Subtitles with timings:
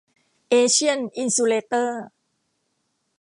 [0.49, 2.01] เอเชียน อินซูเลเตอร์